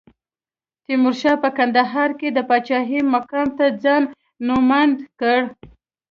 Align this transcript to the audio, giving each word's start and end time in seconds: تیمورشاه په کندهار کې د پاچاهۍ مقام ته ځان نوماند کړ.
تیمورشاه 0.83 1.37
په 1.43 1.49
کندهار 1.57 2.09
کې 2.19 2.27
د 2.33 2.39
پاچاهۍ 2.49 2.99
مقام 3.13 3.47
ته 3.57 3.65
ځان 3.83 4.03
نوماند 4.47 4.97
کړ. 5.19 5.39